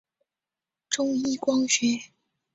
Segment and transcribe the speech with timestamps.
[0.89, 1.99] 中一光学。